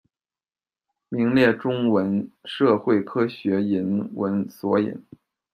[1.09, 5.05] 名列中文社会科学引文索引。